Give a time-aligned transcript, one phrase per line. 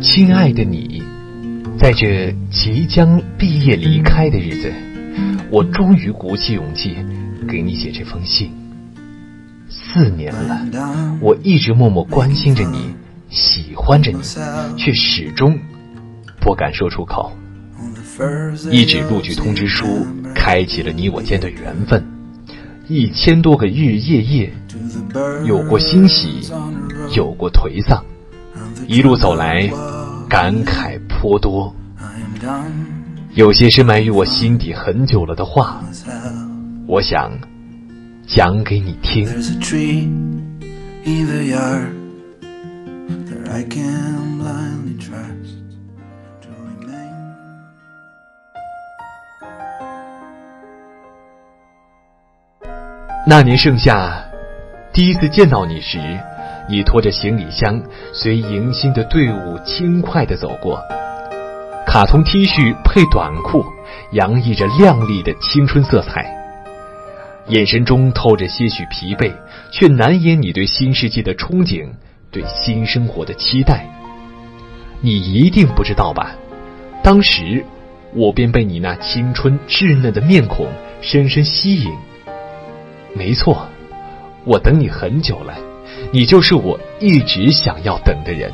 [0.00, 1.02] 亲爱的你，
[1.76, 4.72] 在这即将毕业离开的日子，
[5.50, 6.96] 我终于鼓起勇气
[7.48, 8.52] 给你写这封信。
[9.68, 12.94] 四年了，我一直默默关心着你，
[13.28, 14.20] 喜欢着你，
[14.76, 15.58] 却始终
[16.40, 17.32] 不敢说出口。
[18.70, 22.17] 一纸录取通知书，开启了你我间的缘分。
[22.88, 24.52] 一千多个日日夜夜，
[25.44, 26.40] 有过欣喜，
[27.14, 28.02] 有过颓丧，
[28.86, 29.70] 一路走来，
[30.26, 31.74] 感慨颇多。
[33.34, 35.84] 有些深埋于我心底很久了的话，
[36.86, 37.30] 我想
[38.26, 39.28] 讲给你听。
[53.26, 54.24] 那年盛夏，
[54.92, 55.98] 第一次见到你时，
[56.68, 57.82] 你拖着行李箱，
[58.12, 60.80] 随迎新的队伍轻快地走过。
[61.86, 63.64] 卡通 T 恤配短裤，
[64.12, 66.34] 洋溢着亮丽的青春色彩。
[67.48, 69.32] 眼神中透着些许疲惫，
[69.70, 71.88] 却难掩你对新世界的憧憬，
[72.30, 73.86] 对新生活的期待。
[75.00, 76.32] 你一定不知道吧？
[77.02, 77.64] 当时，
[78.14, 80.66] 我便被你那青春稚嫩的面孔
[81.02, 81.92] 深深吸引。
[83.18, 83.66] 没错，
[84.44, 85.52] 我等你很久了，
[86.12, 88.52] 你就是我一直想要等的人。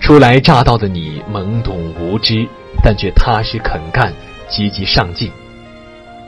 [0.00, 2.44] 初来乍到的你懵懂无知，
[2.82, 4.12] 但却踏实肯干、
[4.48, 5.30] 积极上进。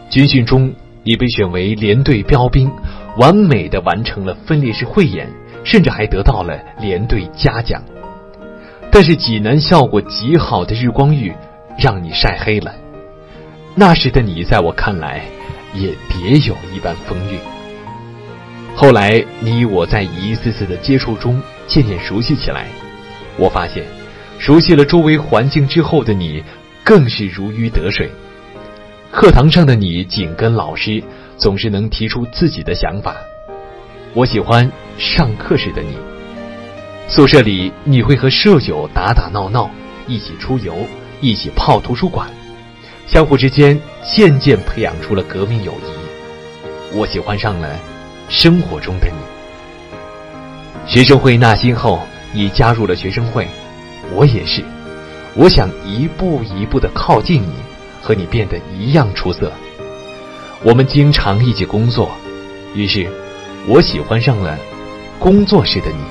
[0.08, 2.70] 军训中，你被选为连队标兵，
[3.16, 5.28] 完美的完成了分列式汇演，
[5.64, 7.82] 甚至还得到了连队嘉奖。
[8.92, 11.32] 但是济南效果极好的日光浴，
[11.76, 12.72] 让你晒黑了。
[13.74, 15.22] 那时的你，在我看来。
[15.74, 17.38] 也别有一般风韵。
[18.74, 22.68] 后来，你与我在一次次的接触中渐渐熟悉起来。
[23.36, 23.84] 我发现，
[24.38, 26.42] 熟悉了周围环境之后的你，
[26.82, 28.10] 更是如鱼得水。
[29.10, 31.02] 课堂上的你紧跟老师，
[31.36, 33.16] 总是能提出自己的想法。
[34.14, 35.96] 我喜欢上课时的你。
[37.08, 39.68] 宿舍里，你会和舍友打打闹闹，
[40.06, 40.86] 一起出游，
[41.20, 42.30] 一起泡图书馆。
[43.12, 47.68] 相互之间渐渐培养出了革命友谊，我喜欢上了
[48.28, 49.16] 生活中的你。
[50.86, 51.98] 学生会纳新后，
[52.32, 53.48] 你加入了学生会，
[54.14, 54.62] 我也是。
[55.34, 57.52] 我想一步一步的靠近你，
[58.00, 59.52] 和你变得一样出色。
[60.62, 62.12] 我们经常一起工作，
[62.76, 63.08] 于是
[63.66, 64.56] 我喜欢上了
[65.18, 66.04] 工作室的你。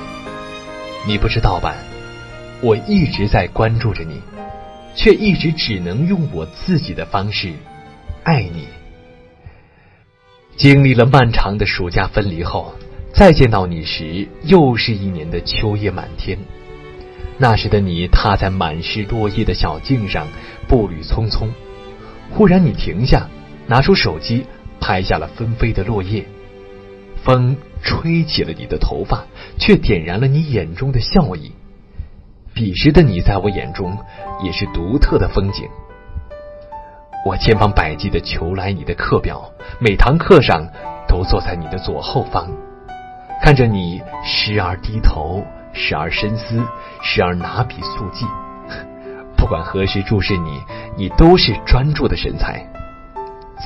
[1.06, 1.74] 你不知道吧？
[2.60, 4.20] 我一直在关注着你。
[4.94, 7.52] 却一直只能用我自己的方式
[8.22, 8.66] 爱你。
[10.56, 12.74] 经历了漫长的暑假分离后，
[13.14, 16.38] 再见到你时，又是一年的秋叶满天。
[17.38, 20.26] 那时的你踏在满是落叶的小径上，
[20.68, 21.48] 步履匆匆。
[22.30, 23.26] 忽然，你停下，
[23.66, 24.44] 拿出手机，
[24.78, 26.26] 拍下了纷飞的落叶。
[27.24, 29.24] 风吹起了你的头发，
[29.58, 31.52] 却点燃了你眼中的笑意。
[32.60, 33.96] 彼时的你，在我眼中
[34.42, 35.66] 也是独特的风景。
[37.24, 39.50] 我千方百计的求来你的课表，
[39.80, 40.68] 每堂课上
[41.08, 42.50] 都坐在你的左后方，
[43.42, 46.62] 看着你时而低头，时而深思，
[47.00, 48.26] 时而拿笔速记。
[49.38, 50.60] 不管何时注视你，
[50.98, 52.62] 你都是专注的神采。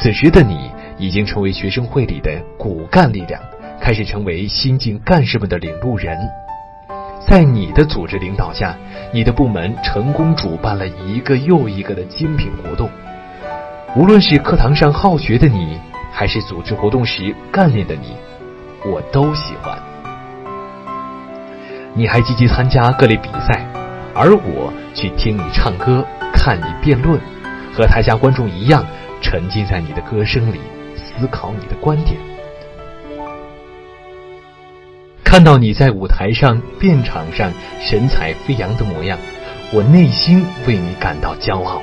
[0.00, 3.42] 此时的你已经成为学生会里的骨干力量，
[3.80, 6.16] 开始成为新进干事们的领路人。
[7.26, 8.76] 在你的组织领导下，
[9.10, 12.88] 你的部门成功主办了一个又一个的精品活动。
[13.96, 15.78] 无论是课堂上好学的你，
[16.12, 18.14] 还是组织活动时干练的你，
[18.84, 19.78] 我都喜欢。
[21.94, 23.66] 你还积极参加各类比赛，
[24.14, 27.18] 而我去听你唱歌，看你辩论，
[27.72, 28.84] 和台下观众一样，
[29.22, 30.60] 沉浸在你的歌声里，
[30.94, 32.33] 思考你的观点。
[35.34, 39.18] 看到你在舞台上、辩场上神采飞扬的模样，
[39.72, 41.82] 我内心为你感到骄傲。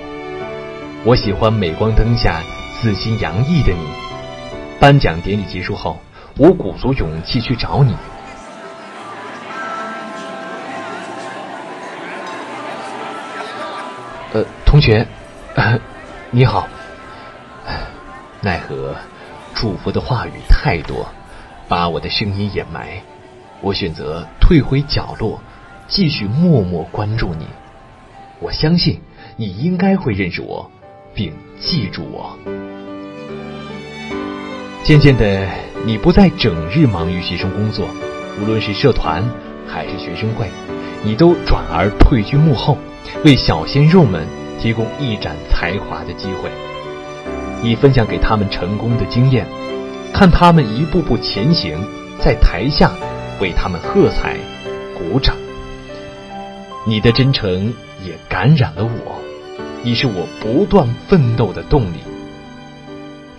[1.03, 2.41] 我喜欢镁光灯下
[2.79, 3.89] 自信洋溢的你。
[4.79, 5.99] 颁奖典礼结束后，
[6.37, 7.93] 我鼓足勇气去找你。
[14.31, 15.05] 呃，同学，
[16.31, 16.69] 你好。
[18.39, 18.95] 奈何，
[19.53, 21.05] 祝福的话语太多，
[21.67, 23.03] 把我的声音掩埋。
[23.61, 25.39] 我选择退回角落，
[25.87, 27.45] 继续默默关注你。
[28.39, 28.99] 我相信
[29.37, 30.69] 你应该会认识我，
[31.13, 32.35] 并记住我。
[34.83, 35.47] 渐渐的，
[35.85, 37.87] 你不再整日忙于学生工作，
[38.41, 39.23] 无论是社团
[39.67, 40.47] 还是学生会，
[41.03, 42.79] 你都转而退居幕后，
[43.23, 44.25] 为小鲜肉们
[44.59, 46.49] 提供一展才华的机会。
[47.61, 49.45] 你分享给他们成功的经验，
[50.11, 51.77] 看他们一步步前行，
[52.19, 52.91] 在台下
[53.41, 54.37] 为他们喝彩、
[54.95, 55.35] 鼓掌。
[56.87, 57.73] 你的真诚
[58.05, 59.19] 也感染了我，
[59.83, 61.97] 你是我不断奋斗的动力。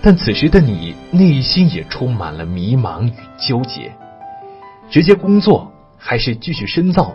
[0.03, 3.93] 但此时的你内心也充满了迷茫与纠结：
[4.91, 7.15] 直接工作还是继续深造？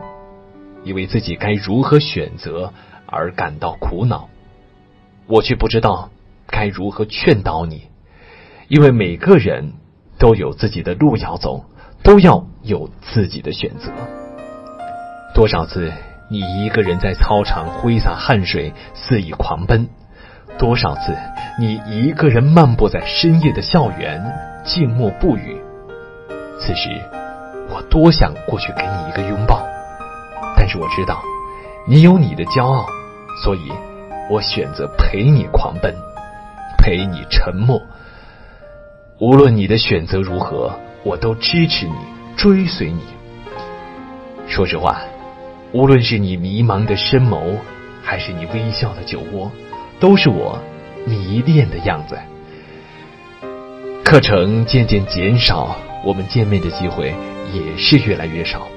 [0.83, 2.71] 你为自己该如何选择
[3.05, 4.29] 而感到苦恼。
[5.25, 6.09] 我却不知道
[6.45, 7.89] 该如何劝导你，
[8.69, 9.73] 因为每个人
[10.17, 11.65] 都有自己的路要走，
[12.03, 13.91] 都要有自己的选择。
[15.33, 15.91] 多少次？
[16.29, 19.87] 你一个人在操场挥洒汗水，肆意狂奔；
[20.57, 21.15] 多少次，
[21.57, 24.21] 你一个人漫步在深夜的校园，
[24.65, 25.61] 静默不语。
[26.59, 26.89] 此时，
[27.69, 29.65] 我多想过去给你一个拥抱，
[30.57, 31.23] 但是我知道，
[31.87, 32.85] 你有你的骄傲，
[33.41, 33.71] 所以
[34.29, 35.95] 我选择陪你狂奔，
[36.77, 37.81] 陪你沉默。
[39.19, 41.93] 无论你的选择如何，我都支持你，
[42.35, 42.99] 追随你。
[44.45, 44.99] 说实话。
[45.71, 47.55] 无论是你迷茫的深眸，
[48.03, 49.49] 还是你微笑的酒窝，
[50.01, 50.59] 都是我
[51.05, 52.17] 迷恋的样子。
[54.03, 57.13] 课程渐渐减少，我们见面的机会
[57.53, 58.67] 也是越来越少。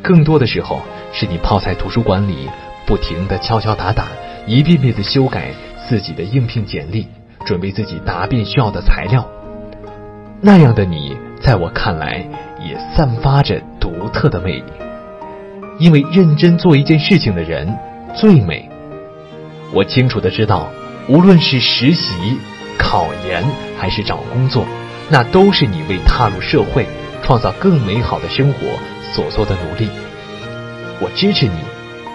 [0.00, 0.82] 更多的时候，
[1.12, 2.48] 是你泡在图书馆里，
[2.86, 4.06] 不停的敲敲打打，
[4.46, 5.50] 一遍遍的修改
[5.88, 7.08] 自己的应聘简历，
[7.44, 9.28] 准备自己答辩需要的材料。
[10.40, 12.24] 那样的你，在我看来，
[12.60, 14.64] 也散发着独特的魅力。
[15.78, 17.74] 因为认真做一件事情的人
[18.14, 18.68] 最美。
[19.72, 20.68] 我清楚的知道，
[21.08, 22.38] 无论是实习、
[22.78, 23.42] 考研
[23.78, 24.66] 还是找工作，
[25.08, 26.86] 那都是你为踏入社会、
[27.22, 28.60] 创造更美好的生活
[29.14, 29.88] 所做的努力。
[31.00, 31.54] 我支持你，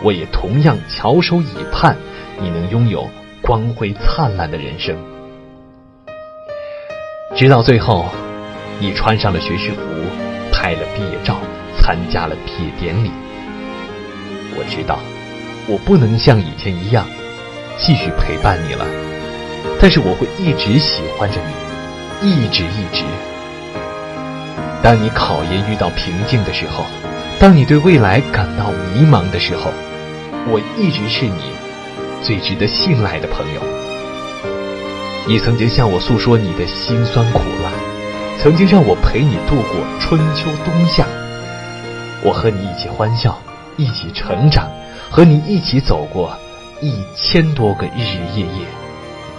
[0.04, 1.96] 我也同样翘首以盼，
[2.40, 3.10] 你能拥有
[3.42, 4.96] 光辉灿烂的人生。
[7.36, 8.06] 直到最后，
[8.80, 9.80] 你穿上了学士服，
[10.52, 11.38] 拍了毕业照，
[11.80, 13.12] 参加了毕业典礼。
[14.58, 15.00] 我知道，
[15.68, 17.06] 我不能像以前一样
[17.78, 18.86] 继续陪伴你了，
[19.80, 21.38] 但是我会一直喜欢着
[22.22, 23.04] 你，一直一直。
[24.84, 26.86] 当你考研遇到瓶颈的时候，
[27.40, 29.72] 当你对未来感到迷茫的时候，
[30.48, 31.52] 我一直是你
[32.22, 33.62] 最值得信赖的朋友。
[35.28, 37.72] 你曾经向我诉说你的辛酸苦辣，
[38.42, 41.06] 曾经让我陪你度过春秋冬夏，
[42.24, 43.38] 我和你一起欢笑。
[43.78, 44.72] 一起成长，
[45.12, 46.34] 和你一起走过
[46.80, 48.66] 一千多个日日夜夜，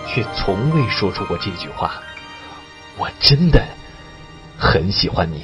[0.06, 1.92] 却从未说出过这句话。
[2.98, 3.62] 我真的
[4.58, 5.42] 很喜欢你。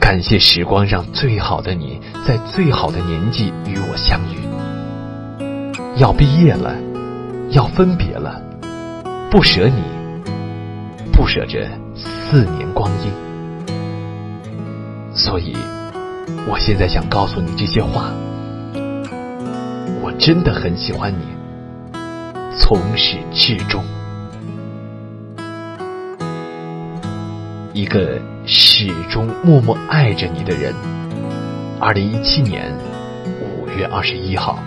[0.00, 4.38] 感谢时光让最好的你在最好的年纪与我相遇。
[5.96, 6.74] 要毕业了，
[7.50, 8.40] 要分别了，
[9.30, 9.82] 不舍你，
[11.18, 13.12] 不舍这四年光阴，
[15.12, 15.56] 所以。
[16.46, 18.12] 我现在想告诉你这些话，
[20.00, 21.24] 我真的很喜欢你，
[22.56, 23.84] 从始至终，
[27.72, 30.72] 一个始终默默爱着你的人。
[31.80, 32.72] 二零一七年
[33.42, 34.62] 五月二十一号。